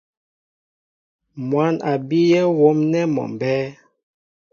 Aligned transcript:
Mwǎn 1.47 1.75
a 1.89 1.93
bíyɛ́ 2.07 2.43
wóm 2.57 2.77
nɛ́ 2.91 3.03
mɔ 3.15 3.23
mbɛ́ɛ́. 3.33 3.69